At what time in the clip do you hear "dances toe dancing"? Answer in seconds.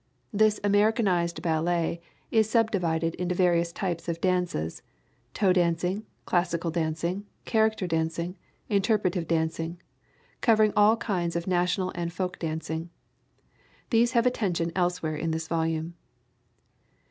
4.19-6.07